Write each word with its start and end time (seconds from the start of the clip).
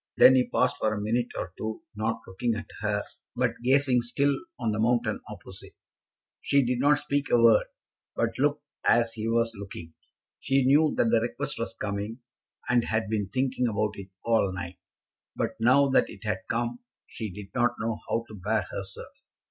Then 0.17 0.33
he 0.33 0.49
paused 0.49 0.77
for 0.79 0.91
a 0.95 0.99
minute 0.99 1.29
or 1.37 1.53
two, 1.59 1.83
not 1.95 2.21
looking 2.27 2.55
at 2.55 2.65
her, 2.79 3.03
but 3.35 3.61
gazing 3.63 4.01
still 4.01 4.35
on 4.59 4.71
the 4.71 4.79
mountain 4.79 5.19
opposite. 5.29 5.75
She 6.41 6.65
did 6.65 6.79
not 6.79 6.97
speak 6.97 7.29
a 7.29 7.37
word, 7.37 7.67
but 8.15 8.31
looked 8.39 8.63
as 8.83 9.13
he 9.13 9.27
was 9.27 9.53
looking. 9.53 9.93
She 10.39 10.65
knew 10.65 10.91
that 10.97 11.11
the 11.11 11.21
request 11.21 11.59
was 11.59 11.75
coming, 11.75 12.17
and 12.67 12.85
had 12.85 13.11
been 13.11 13.29
thinking 13.29 13.67
about 13.67 13.91
it 13.93 14.09
all 14.25 14.51
night; 14.51 14.79
but 15.35 15.51
now 15.59 15.87
that 15.89 16.09
it 16.09 16.23
had 16.23 16.47
come 16.49 16.79
she 17.05 17.29
did 17.29 17.53
not 17.53 17.75
know 17.79 17.99
how 18.09 18.25
to 18.27 18.33
bear 18.33 18.65
herself. 18.71 19.29